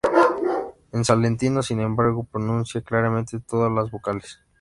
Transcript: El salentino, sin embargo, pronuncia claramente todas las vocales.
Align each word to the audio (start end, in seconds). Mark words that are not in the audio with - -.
El 0.91 1.05
salentino, 1.05 1.61
sin 1.61 1.79
embargo, 1.79 2.23
pronuncia 2.23 2.81
claramente 2.81 3.39
todas 3.39 3.71
las 3.71 3.91
vocales. 3.91 4.39